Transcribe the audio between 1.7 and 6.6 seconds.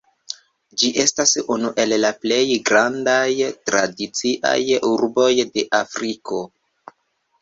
el la plej grandaj tradiciaj urboj de Afriko.